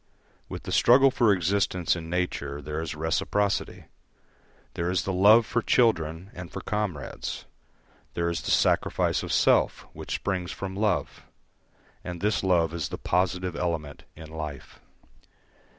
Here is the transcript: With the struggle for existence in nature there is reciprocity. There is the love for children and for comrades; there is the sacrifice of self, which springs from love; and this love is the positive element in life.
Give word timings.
With 0.49 0.63
the 0.63 0.71
struggle 0.71 1.11
for 1.11 1.31
existence 1.31 1.95
in 1.95 2.09
nature 2.09 2.59
there 2.59 2.81
is 2.81 2.95
reciprocity. 2.95 3.85
There 4.73 4.89
is 4.89 5.03
the 5.03 5.13
love 5.13 5.45
for 5.45 5.61
children 5.61 6.31
and 6.33 6.51
for 6.51 6.61
comrades; 6.61 7.45
there 8.15 8.27
is 8.27 8.41
the 8.41 8.49
sacrifice 8.49 9.21
of 9.21 9.31
self, 9.31 9.81
which 9.93 10.15
springs 10.15 10.51
from 10.51 10.75
love; 10.75 11.27
and 12.03 12.19
this 12.19 12.41
love 12.43 12.73
is 12.73 12.89
the 12.89 12.97
positive 12.97 13.55
element 13.55 14.01
in 14.15 14.31
life. 14.31 14.79